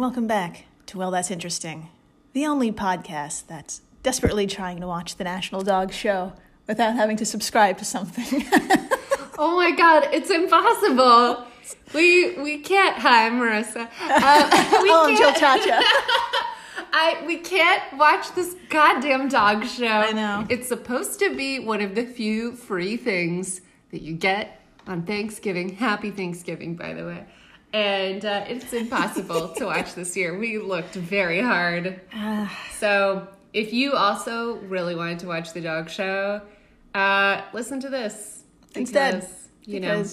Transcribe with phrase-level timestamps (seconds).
[0.00, 1.90] And welcome back to Well, That's Interesting,
[2.32, 6.32] the only podcast that's desperately trying to watch the National Dog Show
[6.66, 8.46] without having to subscribe to something.
[9.38, 11.46] Oh my god, it's impossible.
[11.92, 12.96] We we can't.
[12.96, 13.88] Hi, I'm Marissa.
[14.00, 15.62] Uh, we oh, I'm Jill can't.
[15.62, 15.80] Chacha.
[16.94, 19.86] I we can't watch this goddamn dog show.
[19.86, 20.46] I know.
[20.48, 25.76] It's supposed to be one of the few free things that you get on Thanksgiving.
[25.76, 27.26] Happy Thanksgiving, by the way.
[27.72, 30.36] And uh, it's impossible to watch this year.
[30.38, 32.00] We looked very hard.
[32.78, 36.40] so if you also really wanted to watch the dog show,
[36.94, 38.42] uh, listen to this
[38.74, 40.04] Instead, because, you know.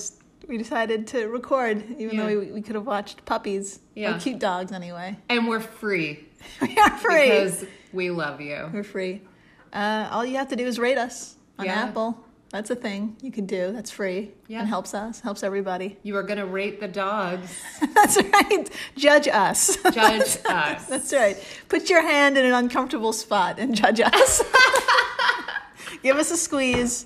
[0.48, 4.16] we decided to record, even though we, we could have watched puppies Yeah.
[4.16, 5.18] or cute dogs anyway.
[5.30, 6.26] And we're free
[6.62, 7.24] We are free.
[7.30, 8.70] because we love you.
[8.72, 9.22] We're free.
[9.74, 11.86] Uh, all you have to do is rate us on Yeah.
[11.86, 12.24] Apple.
[12.50, 13.72] That's a thing you can do.
[13.74, 14.60] That's free Yeah.
[14.60, 15.98] and helps us, helps everybody.
[16.04, 17.54] You are going to rate the dogs.
[17.94, 18.70] That's right.
[18.96, 19.76] Judge us.
[19.92, 20.86] Judge us.
[20.86, 21.38] That's right.
[21.68, 24.42] Put your hand in an uncomfortable spot and judge us.
[26.04, 27.06] Give us a squeeze.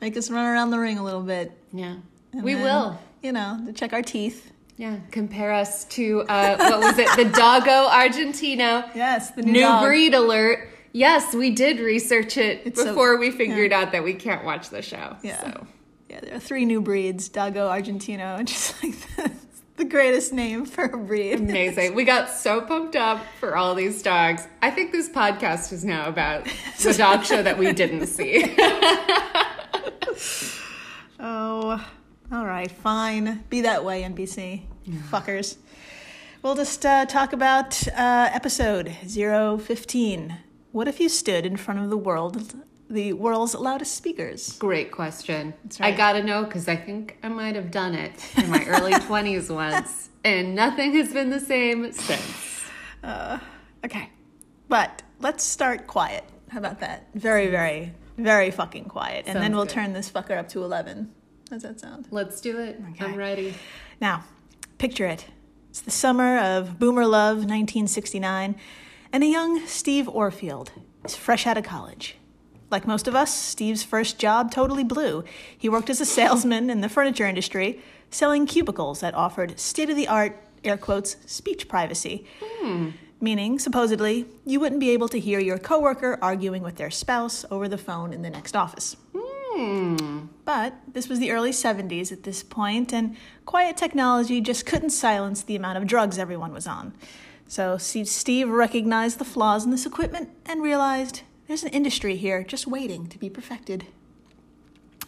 [0.00, 1.52] Make us run around the ring a little bit.
[1.72, 1.96] Yeah.
[2.32, 2.98] And we then, will.
[3.22, 4.52] You know, to check our teeth.
[4.76, 4.98] Yeah.
[5.10, 7.08] Compare us to, uh, what was it?
[7.16, 8.88] The Dogo Argentino.
[8.94, 10.68] Yes, the new, New breed alert.
[10.96, 14.70] Yes, we did research it It's so- before we figured out that we can't watch
[14.70, 15.16] the show.
[15.22, 15.40] Yeah.
[15.42, 15.66] So.
[16.08, 19.30] Yeah, there are three new breeds: Dogo, Argentino, and just like the,
[19.76, 21.34] the greatest name for a breed.
[21.40, 21.94] Amazing.
[21.94, 24.46] We got so pumped up for all these dogs.
[24.62, 26.46] I think this podcast is now about
[26.82, 28.56] the dog show that we didn't see.
[31.18, 31.82] Oh,
[32.30, 33.42] all right, fine.
[33.48, 34.62] Be that way, NBC.
[35.10, 35.56] Fuckers.
[36.42, 40.36] We'll just uh, talk about uh, episode 015.
[40.76, 42.52] What if you stood in front of the world,
[42.90, 44.58] the world's loudest speakers?
[44.58, 45.54] Great question.
[45.80, 45.94] right.
[45.94, 49.48] I gotta know because I think I might have done it in my early 20s
[49.48, 52.62] once, and nothing has been the same since.
[53.02, 53.38] Uh,
[53.86, 54.10] okay,
[54.68, 56.24] but let's start quiet.
[56.50, 57.08] How about that?
[57.14, 59.24] Very, very, very fucking quiet.
[59.26, 59.72] And then we'll good.
[59.72, 61.10] turn this fucker up to 11.
[61.48, 62.06] How's that sound?
[62.10, 62.78] Let's do it.
[63.00, 63.54] I'm ready.
[63.98, 64.24] Now,
[64.76, 65.24] picture it.
[65.70, 68.56] It's the summer of Boomer Love 1969,
[69.12, 70.68] and a young Steve Orfield
[71.04, 72.16] is fresh out of college.
[72.70, 75.24] Like most of us, Steve's first job totally blew.
[75.56, 77.80] He worked as a salesman in the furniture industry,
[78.10, 82.26] selling cubicles that offered state of the art, air quotes, speech privacy.
[83.20, 87.66] Meaning, supposedly, you wouldn't be able to hear your coworker arguing with their spouse over
[87.66, 88.96] the phone in the next office.
[89.14, 90.26] Hmm.
[90.44, 95.42] But this was the early 70s at this point, and quiet technology just couldn't silence
[95.42, 96.92] the amount of drugs everyone was on.
[97.48, 102.66] So Steve- recognized the flaws in this equipment and realized there's an industry here just
[102.66, 103.86] waiting to be perfected.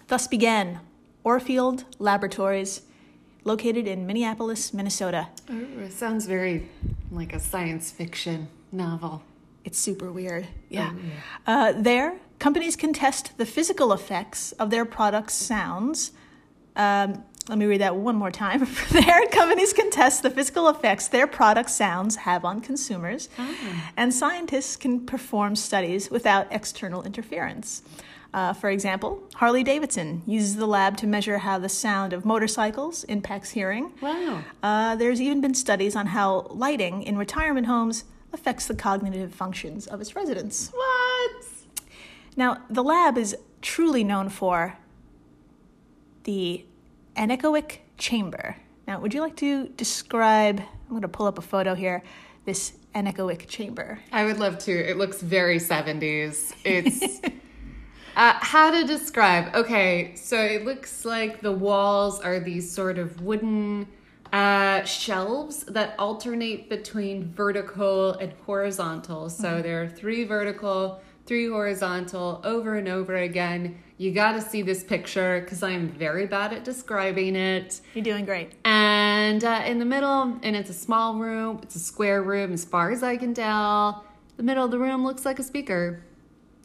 [0.07, 0.81] Thus began
[1.25, 2.83] Orfield Laboratories,
[3.45, 5.29] located in Minneapolis, Minnesota.
[5.51, 6.69] Oh, it sounds very
[7.11, 9.23] like a science fiction novel.
[9.65, 10.47] It's super weird.
[10.71, 10.93] Yeah.
[11.47, 16.13] Uh, there, companies can test the physical effects of their products' sounds.
[16.77, 18.67] Um, let me read that one more time.
[18.91, 23.29] there, companies can test the physical effects their product sounds have on consumers,
[23.97, 27.83] and scientists can perform studies without external interference.
[28.35, 33.05] Uh, for example, Harley Davidson uses the lab to measure how the sound of motorcycles
[33.05, 33.93] impacts hearing.
[34.03, 34.43] Wow.
[34.63, 39.87] Uh, there's even been studies on how lighting in retirement homes affects the cognitive functions
[39.87, 40.71] of its residents.
[40.75, 41.47] What?
[42.37, 44.77] Now, the lab is truly known for
[46.25, 46.67] the
[47.19, 48.57] anechoic chamber.
[48.87, 50.61] Now, would you like to describe?
[50.61, 52.03] I'm going to pull up a photo here.
[52.45, 53.99] This anechoic chamber.
[54.13, 54.73] I would love to.
[54.73, 56.55] It looks very 70s.
[56.65, 57.21] It's.
[58.17, 59.55] uh, how to describe?
[59.55, 63.89] Okay, so it looks like the walls are these sort of wooden
[64.33, 69.29] uh, shelves that alternate between vertical and horizontal.
[69.29, 73.83] So there are three vertical, three horizontal, over and over again.
[73.99, 77.81] You got to see this picture because I'm very bad at describing it.
[77.95, 78.53] You're doing great.
[78.65, 82.65] And uh, in the middle, and it's a small room, it's a square room as
[82.65, 84.05] far as I can tell.
[84.37, 86.01] The middle of the room looks like a speaker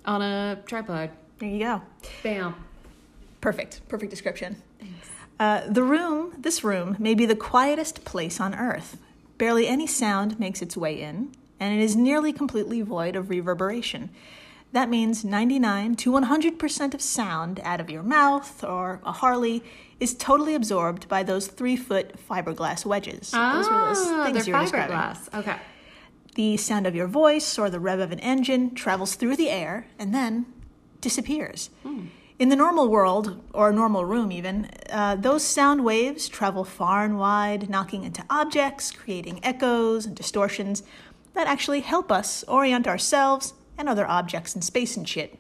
[0.06, 1.10] on a tripod.
[1.40, 1.82] There you go.
[2.22, 2.54] Bam.
[3.42, 3.82] Perfect.
[3.90, 4.62] Perfect description.
[5.40, 8.98] Uh, the room, this room, may be the quietest place on earth.
[9.40, 14.12] Barely any sound makes its way in, and it is nearly completely void of reverberation.
[14.74, 19.64] That means 99 to 100% of sound out of your mouth or a Harley
[20.00, 23.30] is totally absorbed by those three foot fiberglass wedges.
[23.32, 24.96] those were those Ah, things they're you were describing.
[24.98, 25.34] fiberglass.
[25.40, 25.58] Okay.
[26.36, 29.86] The sound of your voice or the rev of an engine travels through the air
[30.00, 30.48] and then
[31.02, 31.70] disappears.
[32.40, 37.06] In the normal world, or a normal room even, uh, those sound waves travel far
[37.06, 40.82] and wide, knocking into objects, creating echoes and distortions
[41.36, 45.38] that actually help us orient ourselves and other objects in space and shit.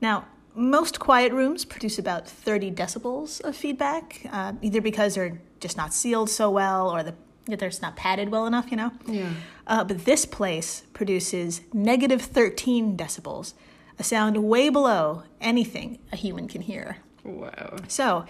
[0.00, 5.76] Now, most quiet rooms produce about 30 decibels of feedback, uh, either because they're just
[5.76, 7.14] not sealed so well or the,
[7.46, 8.92] they're just not padded well enough, you know?
[9.06, 9.30] Yeah.
[9.66, 13.54] Uh, but this place produces negative 13 decibels,
[13.98, 16.98] a sound way below anything a human can hear.
[17.22, 17.76] Wow.
[17.86, 18.24] So,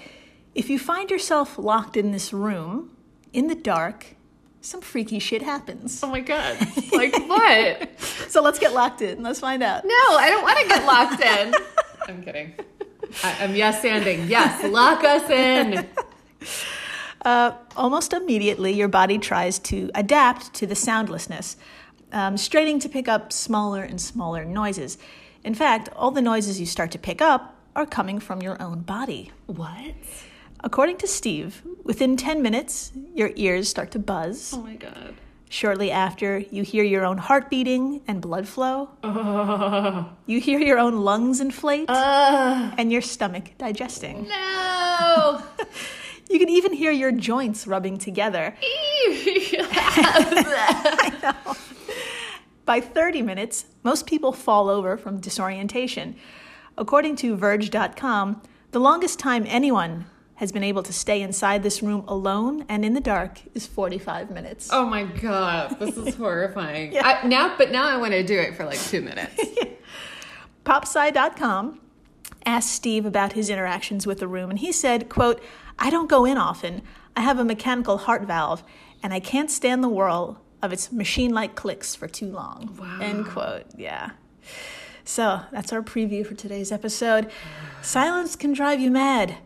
[0.55, 2.91] if you find yourself locked in this room,
[3.33, 4.17] in the dark,
[4.61, 6.03] some freaky shit happens.
[6.03, 6.57] Oh my god.
[6.93, 8.01] Like what?
[8.29, 9.23] So let's get locked in.
[9.23, 9.85] Let's find out.
[9.85, 11.55] No, I don't want to get locked in.
[12.09, 12.53] I'm kidding.
[13.25, 14.29] I, I'm yes anding.
[14.29, 15.87] Yes, lock us in.
[17.25, 21.57] Uh, almost immediately, your body tries to adapt to the soundlessness,
[22.13, 24.99] um, straining to pick up smaller and smaller noises.
[25.45, 28.81] In fact, all the noises you start to pick up are coming from your own
[28.81, 29.33] body.
[29.47, 29.95] What?
[30.63, 34.53] According to Steve, within 10 minutes, your ears start to buzz.
[34.55, 35.15] Oh my god.
[35.49, 38.91] Shortly after, you hear your own heart beating and blood flow.
[39.03, 40.09] Oh.
[40.27, 44.29] You hear your own lungs inflate Uh, and your stomach digesting.
[44.29, 45.43] no.
[46.31, 48.55] You can even hear your joints rubbing together.
[49.83, 51.57] I know.
[52.65, 56.15] By 30 minutes, most people fall over from disorientation.
[56.79, 60.07] According to Verge.com, the longest time anyone
[60.41, 64.31] has been able to stay inside this room alone and in the dark is 45
[64.31, 64.71] minutes.
[64.73, 66.97] oh my god, this is horrifying.
[66.99, 69.39] I, now, but now I want to do it for like two minutes.
[70.65, 71.79] Popsci.com
[72.47, 75.43] asked Steve about his interactions with the room, and he said, quote,
[75.79, 76.81] I don't go in often.
[77.15, 78.63] I have a mechanical heart valve,
[79.03, 82.79] and I can't stand the whirl of its machine-like clicks for too long.
[82.81, 82.99] Wow.
[83.03, 83.65] End quote.
[83.77, 84.13] Yeah.
[85.05, 87.31] So that's our preview for today's episode.
[87.83, 89.37] Silence can drive you mad,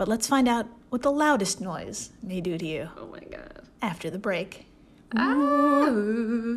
[0.00, 3.64] but let's find out what the loudest noise may do to you Oh my god.
[3.82, 4.64] after the break.
[5.14, 6.56] Ah.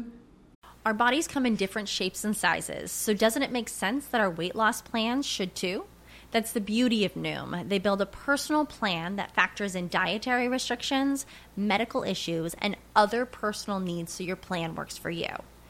[0.85, 4.29] Our bodies come in different shapes and sizes, so doesn't it make sense that our
[4.29, 5.83] weight loss plans should too?
[6.31, 7.67] That's the beauty of Noom.
[7.67, 11.25] They build a personal plan that factors in dietary restrictions,
[11.57, 15.35] medical issues, and other personal needs so your plan works for you.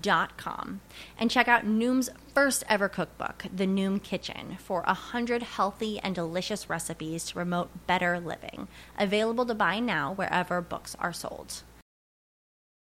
[0.00, 0.80] dot com
[1.18, 6.14] and check out Noom's first ever cookbook, The Noom Kitchen, for a hundred healthy and
[6.14, 8.68] delicious recipes to promote better living.
[8.98, 11.62] Available to buy now wherever books are sold.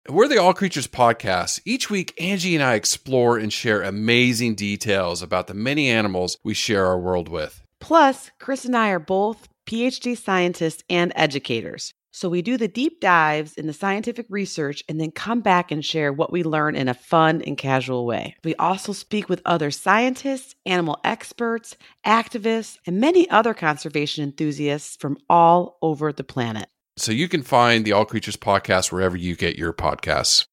[0.09, 1.61] We're the All Creatures Podcast.
[1.65, 6.55] Each week, Angie and I explore and share amazing details about the many animals we
[6.55, 7.61] share our world with.
[7.81, 11.91] Plus, Chris and I are both PhD scientists and educators.
[12.17, 15.85] So we do the deep dives in the scientific research and then come back and
[15.85, 18.37] share what we learn in a fun and casual way.
[18.43, 21.77] We also speak with other scientists, animal experts,
[22.07, 26.71] activists, and many other conservation enthusiasts from all over the planet.
[26.97, 30.47] So you can find the All Creatures Podcast wherever you get your podcasts.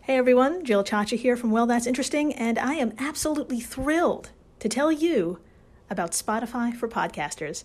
[0.00, 4.68] Hey everyone, Jill Chacha here from Well That's Interesting, and I am absolutely thrilled to
[4.70, 5.40] tell you
[5.90, 7.64] about Spotify for podcasters.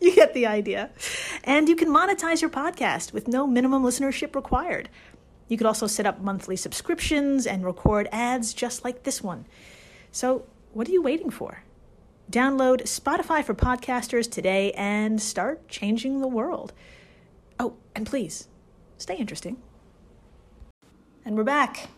[0.02, 0.90] you get the idea.
[1.44, 4.88] And you can monetize your podcast with no minimum listenership required.
[5.48, 9.46] You could also set up monthly subscriptions and record ads just like this one.
[10.12, 11.64] So, what are you waiting for?
[12.30, 16.72] Download Spotify for podcasters today and start changing the world.
[17.58, 18.46] Oh, and please,
[18.96, 19.56] stay interesting.
[21.24, 21.88] And we're back.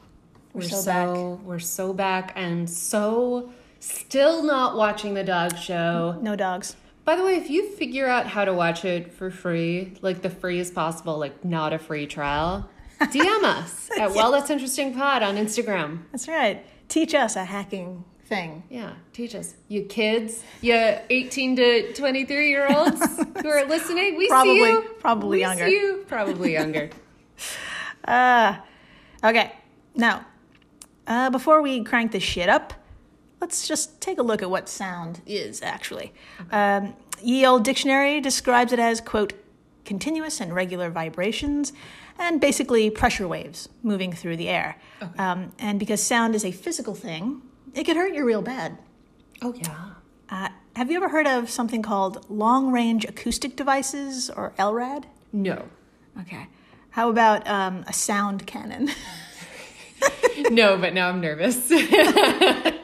[0.54, 6.18] We're so, we're so back and so still not watching the dog show.
[6.22, 6.76] No dogs.
[7.04, 10.30] By the way, if you figure out how to watch it for free, like the
[10.30, 12.68] free as possible, like not a free trial,
[13.00, 16.02] DM us at Well That's Interesting Pod on Instagram.
[16.12, 16.64] That's right.
[16.88, 18.62] Teach us a hacking thing.
[18.70, 19.54] Yeah, teach us.
[19.68, 20.74] You kids, you
[21.10, 23.00] 18 to 23 year olds
[23.42, 24.82] who are listening, we Probably- see you.
[25.00, 25.64] probably we younger.
[25.66, 26.04] See you.
[26.08, 26.90] Probably younger.
[28.04, 28.56] Uh,
[29.22, 29.52] okay,
[29.94, 30.26] now,
[31.06, 32.72] uh, before we crank this shit up,
[33.42, 36.12] let's just take a look at what sound is actually.
[36.52, 39.32] Um, Ye Old Dictionary describes it as, quote,
[39.84, 41.72] continuous and regular vibrations
[42.20, 44.76] and basically pressure waves moving through the air.
[45.18, 47.42] Um, and because sound is a physical thing,
[47.74, 48.78] it could hurt you real bad.
[49.42, 49.90] oh, yeah.
[50.30, 55.04] Uh, have you ever heard of something called long range acoustic devices or LRAD?
[55.32, 55.68] No.
[56.20, 56.46] Okay.
[56.90, 58.88] How about um, a sound cannon?
[60.50, 61.70] No, but now I'm nervous.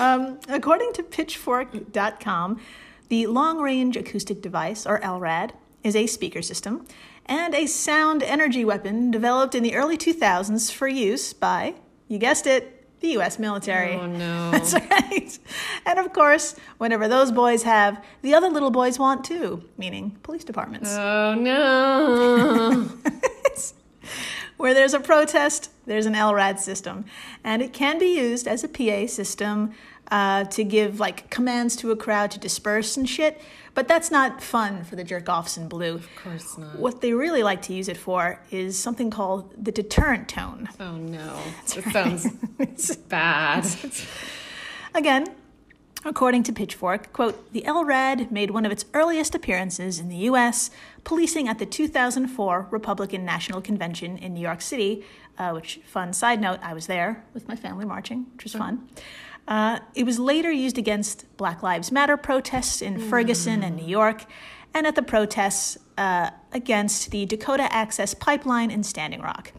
[0.00, 2.60] Um, according to Pitchfork.com,
[3.08, 5.50] the long range acoustic device, or LRAD,
[5.84, 6.86] is a speaker system
[7.26, 11.74] and a sound energy weapon developed in the early 2000s for use by,
[12.08, 13.94] you guessed it, the US military.
[13.94, 14.50] oh, no.
[14.52, 15.38] That's right.
[15.86, 20.44] And of course, whenever those boys have, the other little boys want too, meaning police
[20.44, 20.90] departments.
[20.92, 22.90] Oh, no.
[24.56, 27.04] Where there's a protest, there's an LRAD system.
[27.44, 29.72] And it can be used as a PA system
[30.10, 33.40] uh, to give like commands to a crowd to disperse and shit.
[33.74, 35.94] But that's not fun for the jerk offs in blue.
[35.94, 36.78] Of course not.
[36.78, 40.68] What they really like to use it for is something called the deterrent tone.
[40.80, 41.38] Oh, no.
[41.76, 43.66] That sounds bad.
[44.92, 45.28] Again,
[46.04, 50.70] according to Pitchfork, quote, the LRAD made one of its earliest appearances in the U.S.,
[51.04, 55.04] policing at the 2004 Republican National Convention in New York City,
[55.38, 58.88] uh, which, fun side note, I was there with my family marching, which was fun.
[59.48, 64.24] Uh, it was later used against Black Lives Matter protests in Ferguson and New York,
[64.72, 69.52] and at the protests uh, against the Dakota Access Pipeline in Standing Rock.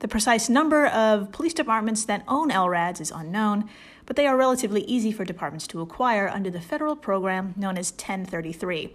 [0.00, 3.68] The precise number of police departments that own LRADs is unknown,
[4.06, 7.90] but they are relatively easy for departments to acquire under the federal program known as
[7.90, 8.94] 1033,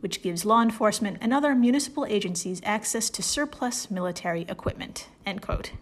[0.00, 5.08] which gives law enforcement and other municipal agencies access to surplus military equipment.
[5.24, 5.72] End quote.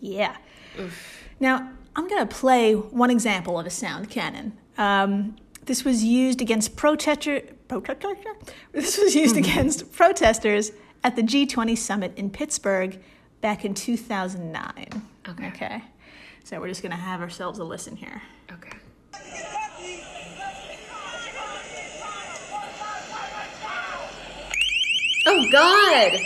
[0.00, 0.36] Yeah.
[1.38, 4.56] Now, I'm going to play one example of a sound cannon.
[4.78, 5.36] Um,
[5.66, 8.34] this was used against protester, protester.
[8.72, 10.72] This was used against protesters
[11.04, 12.98] at the G20 summit in Pittsburgh
[13.40, 15.02] back in 2009.
[15.28, 15.48] Okay.
[15.48, 15.82] Okay.
[16.44, 18.22] So we're just going to have ourselves a listen here.
[18.52, 18.76] Okay.
[25.26, 26.20] Oh, God.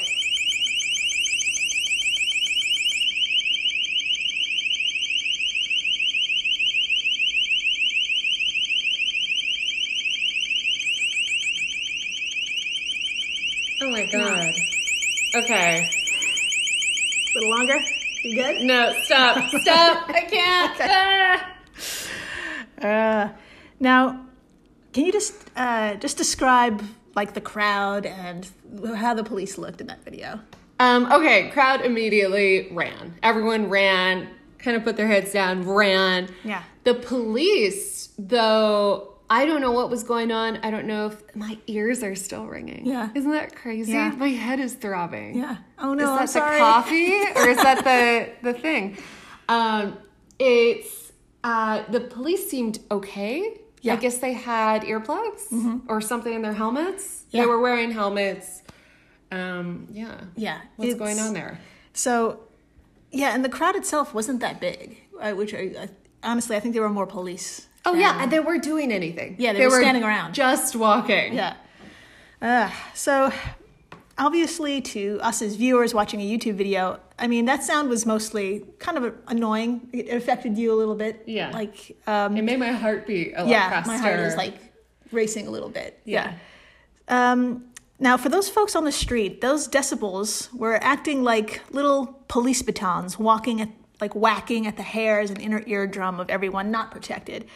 [13.83, 14.55] Oh my god.
[15.35, 15.91] Okay.
[17.35, 17.79] A little longer.
[18.23, 18.63] You good?
[18.63, 19.51] No, stop.
[19.61, 20.09] Stop.
[20.09, 20.81] I can't.
[20.81, 21.51] Ah.
[22.81, 23.29] Uh,
[23.81, 24.25] now,
[24.93, 26.83] can you just uh, just describe
[27.15, 28.49] like the crowd and
[28.97, 30.41] how the police looked in that video?
[30.81, 33.15] Um, okay, crowd immediately ran.
[33.23, 34.29] Everyone ran,
[34.59, 36.29] kind of put their heads down, ran.
[36.43, 36.63] Yeah.
[36.83, 40.59] The police, though, I don't know what was going on.
[40.59, 42.87] I don't know if my ears are still ringing.
[42.87, 43.11] Yeah.
[43.15, 43.93] Isn't that crazy?
[43.93, 44.11] Yeah.
[44.11, 45.37] My head is throbbing.
[45.39, 45.57] Yeah.
[45.79, 46.57] Oh no, is that I'm sorry.
[46.57, 48.99] the coffee or is that the the thing?
[49.49, 49.99] Um,
[50.39, 53.61] it's uh, the police seemed okay.
[53.85, 53.93] Yeah.
[53.93, 57.25] I guess they had earplugs or something in their helmets.
[57.31, 57.43] Yeah.
[57.43, 58.63] They were wearing helmets.
[59.31, 60.21] Um, yeah.
[60.37, 60.61] Yeah.
[60.77, 61.59] What's it's- going on there?
[61.93, 62.41] So,
[63.13, 65.89] yeah, and the crowd itself wasn't that big, uh, which I, I,
[66.23, 67.69] honestly I think there were more police.
[67.85, 69.37] Oh than- yeah, and they weren't doing anything.
[69.39, 70.33] Yeah, they were standing around.
[70.35, 71.35] just walking.
[71.35, 71.55] Yeah.
[72.41, 73.31] Uh, so,
[74.17, 78.65] obviously, to us as viewers watching a YouTube video, I mean, that sound was mostly
[78.79, 79.89] kind of annoying.
[79.93, 81.23] It affected you a little bit.
[81.27, 81.51] Yeah.
[81.51, 83.93] Like, um, It made my heart beat a lot yeah, faster.
[83.93, 84.55] my heart is like
[85.13, 86.01] racing a little bit.
[86.05, 86.35] Yeah.
[87.09, 87.67] Um,
[88.01, 93.19] now, for those folks on the street, those decibels were acting like little police batons,
[93.19, 93.69] walking at
[94.01, 97.47] like whacking at the hairs and inner eardrum of everyone not protected.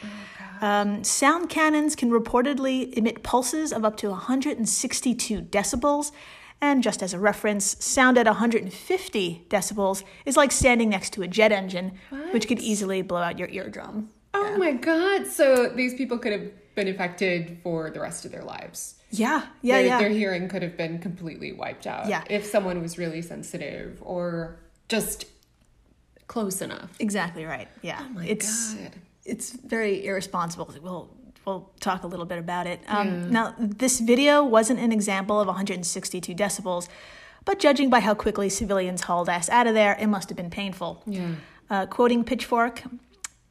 [0.61, 6.13] Um, sound cannons can reportedly emit pulses of up to 162 decibels.
[6.61, 11.29] And just as a reference, sound at 150 decibels is like standing next to a
[11.29, 11.93] jet engine,
[12.33, 14.11] which could easily blow out your eardrum.
[14.35, 15.27] Oh my god!
[15.27, 18.97] So these people could have been affected for the rest of their lives.
[19.11, 19.99] Yeah, yeah, their, yeah.
[19.99, 22.09] Their hearing could have been completely wiped out.
[22.09, 22.25] Yeah.
[22.29, 25.27] If someone was really sensitive or just
[26.27, 26.91] close enough.
[26.99, 27.69] Exactly right.
[27.83, 28.01] Yeah.
[28.03, 28.93] Oh my it's God.
[29.25, 30.73] it's very irresponsible.
[30.83, 31.11] We'll
[31.49, 32.81] we'll talk a little bit about it.
[32.89, 36.89] Um, Now, this video wasn't an example of 162 decibels,
[37.45, 40.51] but judging by how quickly civilians hauled ass out of there, it must have been
[40.51, 41.03] painful.
[41.07, 41.31] Yeah.
[41.71, 42.83] Uh, quoting Pitchfork,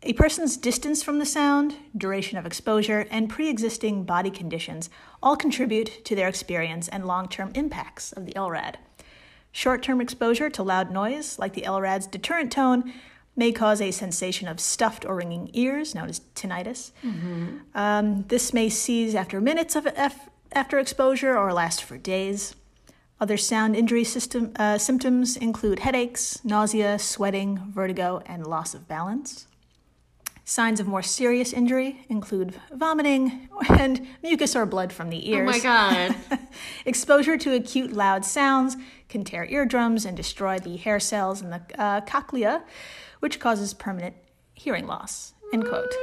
[0.04, 4.90] A person's distance from the sound, duration of exposure, and pre existing body conditions
[5.22, 8.76] all contribute to their experience and long term impacts of the LRAD.
[9.52, 12.94] Short term exposure to loud noise, like the LRAD's deterrent tone,
[13.38, 16.92] may cause a sensation of stuffed or ringing ears, known as tinnitus.
[17.76, 22.56] Um, this may cease after minutes of F- after exposure or last for days.
[23.20, 29.48] Other sound injury system, uh, symptoms include headaches, nausea, sweating, vertigo, and loss of balance.
[30.46, 35.50] Signs of more serious injury include vomiting and mucus or blood from the ears.
[35.50, 36.16] Oh my god.
[36.86, 38.78] Exposure to acute loud sounds
[39.10, 42.64] can tear eardrums and destroy the hair cells in the uh, cochlea,
[43.20, 44.16] which causes permanent
[44.54, 45.34] hearing loss.
[45.54, 45.94] End quote.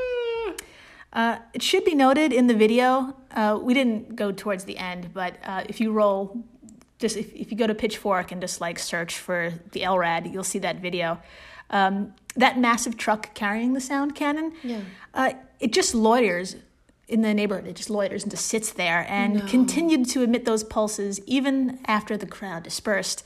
[1.13, 5.13] Uh, it should be noted in the video, uh, we didn't go towards the end,
[5.15, 6.43] but uh, if you roll,
[6.99, 10.43] just if, if you go to Pitchfork and just like search for the LRAD, you'll
[10.43, 11.21] see that video.
[11.71, 14.81] Um, that massive truck carrying the sound cannon, Yeah.
[15.15, 16.57] uh, it just loiters
[17.15, 17.67] in the neighborhood.
[17.69, 22.17] It just loiters and just sits there and continued to emit those pulses even after
[22.17, 23.25] the crowd dispersed,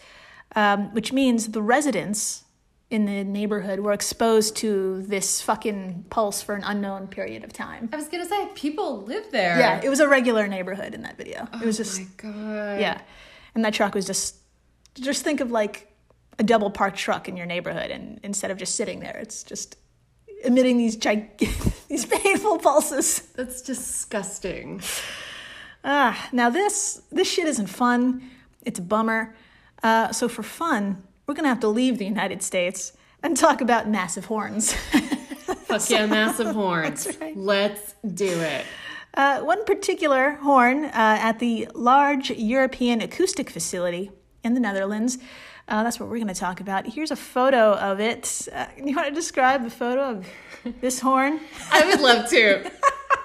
[0.54, 2.44] um, which means the residents
[2.90, 7.88] in the neighborhood were exposed to this fucking pulse for an unknown period of time.
[7.92, 9.58] I was gonna say people live there.
[9.58, 11.48] Yeah, it was a regular neighborhood in that video.
[11.54, 12.80] it was just Oh my god.
[12.80, 13.00] yeah,
[13.54, 14.36] and that truck was just
[14.94, 15.86] just think of like
[16.38, 19.76] a double parked truck in your neighborhood, and instead of just sitting there, it's just
[20.44, 21.38] emitting these gig-
[21.88, 23.20] these painful pulses.
[23.34, 24.82] That's disgusting.
[25.84, 28.30] Ah, now this this shit isn't fun.
[28.64, 29.34] It's a bummer.
[29.82, 32.92] Uh, so for fun, we're gonna have to leave the United States
[33.22, 34.72] and talk about massive horns.
[35.68, 37.08] Fuck yeah, massive horns.
[37.20, 37.36] Right.
[37.36, 38.64] Let's do it.
[39.14, 44.10] Uh, one particular horn uh, at the large European acoustic facility
[44.44, 45.18] in the Netherlands.
[45.68, 46.86] Uh, that's what we're going to talk about.
[46.86, 48.48] Here's a photo of it.
[48.52, 50.26] Uh, you want to describe the photo of
[50.80, 51.40] this horn?
[51.70, 52.70] I would love to.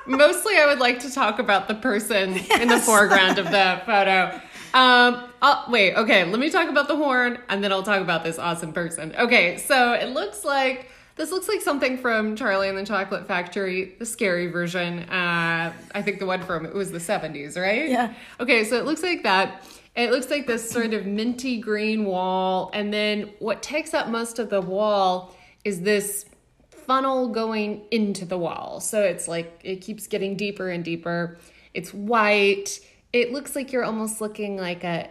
[0.06, 4.42] Mostly, I would like to talk about the person in the foreground of the photo.
[4.74, 8.24] Um, I'll, wait, okay, let me talk about the horn and then I'll talk about
[8.24, 9.14] this awesome person.
[9.18, 13.94] Okay, so it looks like this looks like something from Charlie and the Chocolate Factory,
[14.00, 15.02] the scary version.
[15.10, 17.88] Uh, I think the one from it was the 70s, right?
[17.88, 18.14] Yeah.
[18.40, 19.64] Okay, so it looks like that.
[19.96, 24.40] It looks like this sort of minty green wall, and then what takes up most
[24.40, 26.26] of the wall is this
[26.70, 28.80] funnel going into the wall.
[28.80, 31.38] So it's like it keeps getting deeper and deeper.
[31.74, 32.80] It's white.
[33.14, 35.10] It looks like you're almost looking like a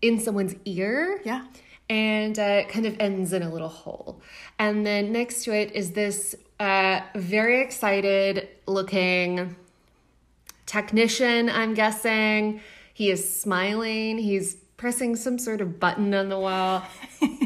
[0.00, 1.20] in someone's ear.
[1.24, 1.46] Yeah.
[1.88, 4.20] And uh, it kind of ends in a little hole.
[4.58, 9.56] And then next to it is this uh, very excited looking
[10.66, 12.60] technician, I'm guessing.
[12.94, 14.18] He is smiling.
[14.18, 16.82] He's pressing some sort of button on the wall.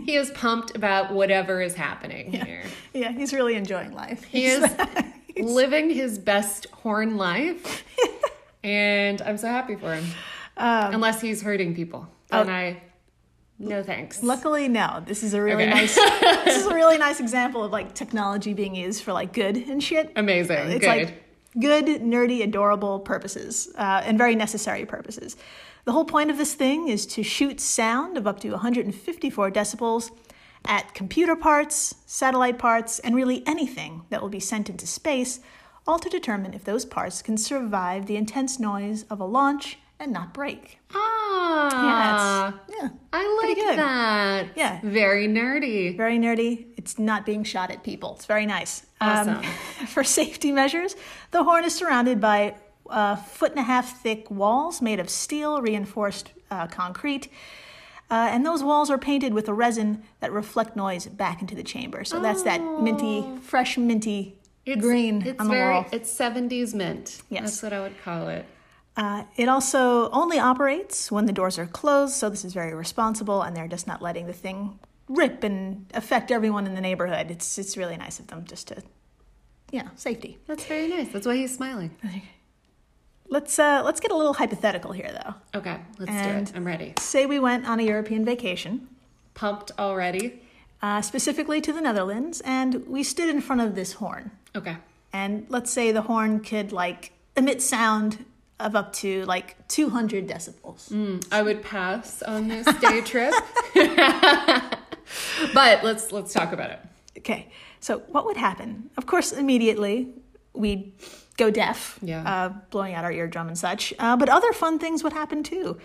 [0.04, 2.62] he is pumped about whatever is happening here.
[2.94, 4.24] Yeah, he's really enjoying life.
[4.24, 4.64] He is
[5.36, 7.84] living his best horn life.
[8.64, 10.04] and I'm so happy for him.
[10.56, 12.08] Um, Unless he's hurting people.
[12.32, 12.42] Oh.
[12.44, 12.82] Then I,
[13.58, 14.22] no thanks.
[14.22, 15.02] Luckily, no.
[15.06, 15.74] This is a really Okay.
[15.74, 15.94] nice.
[15.94, 19.82] this is a really nice example of like technology being used for like good and
[19.82, 20.10] shit.
[20.16, 20.70] Amazing.
[20.70, 20.86] It's Good.
[20.88, 21.22] like
[21.58, 25.36] good, nerdy, adorable purposes uh, and very necessary purposes.
[25.84, 30.10] The whole point of this thing is to shoot sound of up to 154 decibels
[30.64, 35.40] at computer parts, satellite parts, and really anything that will be sent into space,
[35.86, 40.12] all to determine if those parts can survive the intense noise of a launch and
[40.12, 40.78] not break.
[40.94, 42.54] ah.
[42.68, 44.48] Yeah, yeah, I like that.
[44.54, 44.80] Yeah.
[44.82, 45.96] Very nerdy.
[45.96, 46.66] very nerdy.
[46.76, 48.14] It's not being shot at people.
[48.14, 48.86] It's very nice.
[49.00, 49.42] Um, Awesome.
[49.86, 50.94] for safety measures,
[51.30, 52.54] the horn is surrounded by
[52.88, 57.28] uh, foot and a half thick walls made of steel reinforced uh, concrete.
[58.08, 61.64] Uh, and those walls are painted with a resin that reflect noise back into the
[61.64, 62.04] chamber.
[62.04, 65.86] So that's that minty, fresh minty green it's on the very, wall.
[65.90, 67.22] It's 70s mint.
[67.30, 67.42] Yes.
[67.42, 68.46] That's what I would call it.
[68.96, 73.42] Uh, it also only operates when the doors are closed, so this is very responsible,
[73.42, 74.78] and they're just not letting the thing
[75.08, 77.30] rip and affect everyone in the neighborhood.
[77.30, 78.82] It's it's really nice of them just to,
[79.70, 80.38] yeah, safety.
[80.46, 81.08] That's very nice.
[81.12, 81.90] That's why he's smiling.
[83.28, 85.58] Let's uh, let's get a little hypothetical here, though.
[85.58, 86.56] Okay, let's And- do it.
[86.56, 86.94] I'm ready.
[86.98, 88.88] Say we went on a European vacation,
[89.34, 90.40] Pumped already.
[90.80, 94.30] uh, specifically to the Netherlands, and we stood in front of this horn.
[94.54, 94.76] Okay.
[95.12, 98.24] And let's say the horn could like emit sound
[98.58, 101.22] of up to like 200 decibels.
[101.30, 103.34] I would pass on this day trip.
[105.54, 106.80] but let's let's talk about it.
[107.18, 107.48] Okay,
[107.80, 108.90] so what would happen?
[108.96, 110.08] Of course, immediately
[110.54, 110.92] we'd
[111.36, 112.22] go deaf, Yeah.
[112.22, 113.92] uh, blowing out our eardrum and such.
[113.98, 115.78] Uh, but other fun things would happen too.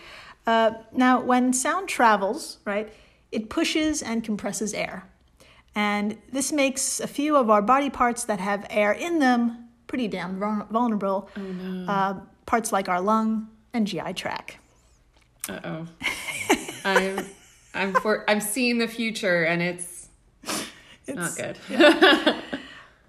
[0.47, 2.91] Uh, now, when sound travels, right,
[3.31, 5.07] it pushes and compresses air.
[5.75, 10.07] And this makes a few of our body parts that have air in them pretty
[10.07, 11.29] damn vul- vulnerable.
[11.87, 14.57] uh, parts like our lung and GI tract.
[15.49, 15.87] Uh oh.
[16.85, 17.25] I'm
[17.73, 20.09] I'm for I'm seeing the future and it's,
[21.07, 21.57] not good.
[21.69, 22.41] Yeah.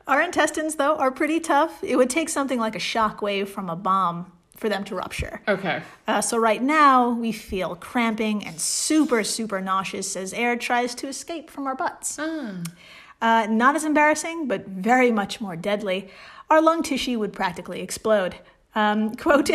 [0.06, 1.82] Our intestines, though, are pretty tough.
[1.84, 5.40] It would take something like a shock wave from a bomb for them to rupture.
[5.46, 5.82] Okay.
[6.08, 11.08] Uh, so right now we feel cramping and super, super nauseous as air tries to
[11.08, 12.18] escape from our butts.
[12.18, 16.08] Uh, not as embarrassing, but very much more deadly.
[16.50, 18.36] Our lung tissue would practically explode.
[18.74, 19.50] Um, quote,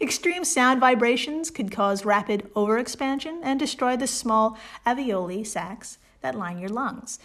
[0.00, 6.58] extreme sound vibrations could cause rapid overexpansion and destroy the small alveoli sacs that line
[6.58, 7.18] your lungs.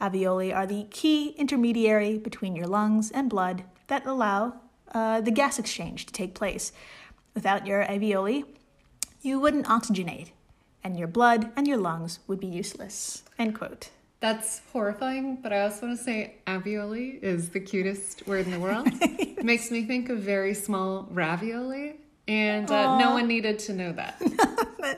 [0.00, 4.54] Alveoli are the key intermediary between your lungs and blood that allow
[4.92, 6.72] uh, the gas exchange to take place.
[7.34, 8.44] Without your alveoli,
[9.20, 10.30] you wouldn't oxygenate,
[10.82, 13.22] and your blood and your lungs would be useless.
[13.38, 13.90] End quote.
[14.20, 18.60] That's horrifying, but I also want to say alveoli is the cutest word in the
[18.60, 18.86] world.
[18.86, 21.96] it makes me think of very small ravioli,
[22.28, 24.20] and uh, no one needed to know that.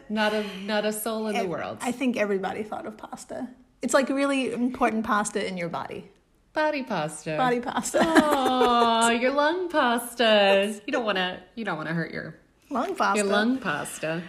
[0.08, 1.78] not a not a soul in the world.
[1.80, 3.48] I think everybody thought of pasta.
[3.80, 6.10] It's like really important pasta in your body.
[6.52, 7.36] Body pasta.
[7.36, 8.00] Body pasta.
[8.04, 10.80] Oh, your lung pasta.
[10.84, 11.40] You don't want to.
[11.54, 12.34] You don't want to hurt your
[12.70, 13.18] lung pasta.
[13.22, 14.22] your lung pasta.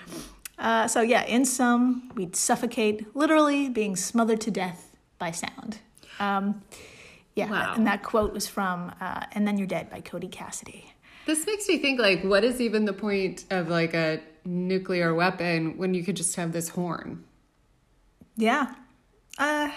[0.57, 5.79] Uh, so yeah, in sum, we'd suffocate, literally being smothered to death by sound.
[6.19, 6.61] Um,
[7.35, 7.73] yeah, Wow.
[7.75, 10.93] and that quote was from uh, "And Then You're Dead" by Cody Cassidy.
[11.25, 15.77] This makes me think like, what is even the point of like a nuclear weapon
[15.77, 17.23] when you could just have this horn?
[18.37, 18.73] Yeah,
[19.39, 19.71] uh,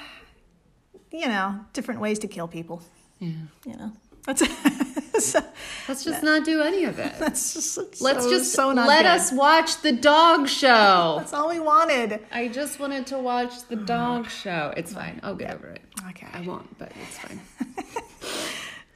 [1.11, 2.83] you know, different ways to kill people.
[3.19, 3.31] Yeah.
[3.65, 3.93] You know,
[4.27, 4.43] that's
[5.33, 5.41] so,
[5.89, 7.13] Let's just not do any of it.
[7.19, 9.07] that's just it's Let's so- just so not let good.
[9.09, 11.17] us watch the dog show.
[11.19, 12.21] That's all we wanted.
[12.33, 14.73] I just wanted to watch the dog show.
[14.77, 15.21] It's fine.
[15.23, 15.83] I'll get over it.
[16.11, 16.29] Okay.
[16.33, 17.41] I won't, but it's fine.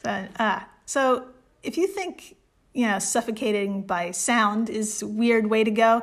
[0.02, 1.26] So, uh, so
[1.62, 2.37] if you think
[2.72, 6.02] you know suffocating by sound is a weird way to go,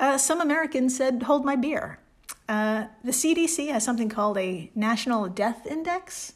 [0.00, 2.00] uh, some Americans said, "Hold my beer."
[2.48, 6.32] Uh, the CDC has something called a National Death Index.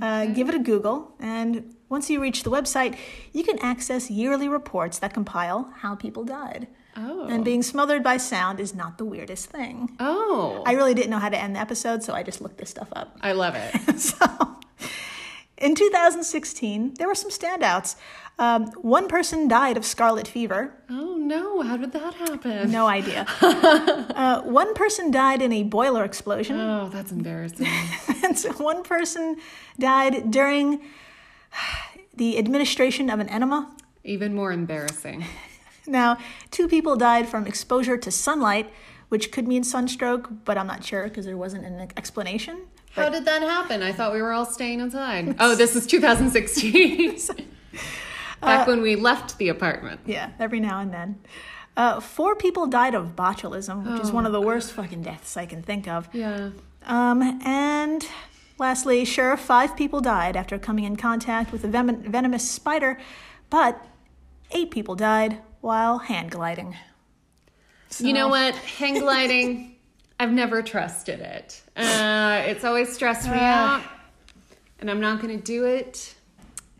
[0.00, 2.96] Uh, give it a Google, and once you reach the website,
[3.32, 6.66] you can access yearly reports that compile how people died.
[6.96, 7.26] Oh.
[7.26, 9.96] And being smothered by sound is not the weirdest thing.
[9.98, 12.70] Oh, I really didn't know how to end the episode, so I just looked this
[12.70, 13.16] stuff up.
[13.20, 13.74] I love it.
[13.98, 14.26] So,
[15.56, 17.96] in 2016, there were some standouts.
[18.38, 20.74] Um, one person died of scarlet fever.
[20.90, 22.70] Oh no, how did that happen?
[22.70, 23.26] No idea.
[23.40, 26.58] uh, one person died in a boiler explosion.
[26.58, 27.68] Oh, that's embarrassing.
[28.24, 29.36] and so one person
[29.78, 30.82] died during
[32.14, 33.74] the administration of an enema.
[34.04, 35.24] Even more embarrassing.
[35.86, 36.16] Now,
[36.50, 38.72] two people died from exposure to sunlight,
[39.10, 42.62] which could mean sunstroke, but I'm not sure because there wasn't an explanation.
[42.92, 43.82] How did that happen?
[43.82, 45.36] I thought we were all staying inside.
[45.40, 47.18] Oh, this is 2016.
[48.40, 50.00] Back when we left the apartment.
[50.06, 51.20] Yeah, every now and then.
[51.76, 55.44] Uh, four people died of botulism, which is one of the worst fucking deaths I
[55.44, 56.08] can think of.
[56.12, 56.50] Yeah.
[56.86, 58.06] Um, and
[58.58, 62.98] lastly, sure, five people died after coming in contact with a venom- venomous spider,
[63.50, 63.84] but
[64.50, 66.76] eight people died while hand gliding.
[67.98, 68.54] You know what?
[68.56, 69.76] Hang gliding,
[70.20, 71.62] I've never trusted it.
[71.76, 73.82] Uh, it's always stressed me out,
[74.80, 76.14] and I'm not going to do it.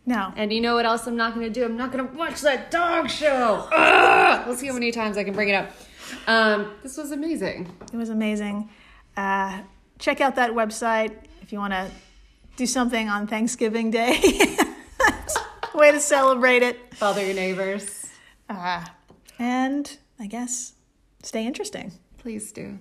[0.07, 0.33] No.
[0.37, 1.65] And you know what else I'm not going to do?
[1.65, 3.69] I'm not going to watch that dog show.
[3.73, 4.47] Ugh!
[4.47, 5.71] We'll see how many times I can bring it up.
[6.27, 7.71] Um, this was amazing.
[7.93, 8.69] It was amazing.
[9.17, 9.63] Uh,
[9.99, 11.17] check out that website
[11.55, 11.89] you want to
[12.57, 14.19] do something on Thanksgiving Day.
[15.75, 16.99] Way to celebrate it.
[16.99, 18.07] Bother your neighbors.
[18.49, 18.85] Uh,
[19.39, 20.73] and I guess
[21.23, 21.93] stay interesting.
[22.19, 22.81] Please do.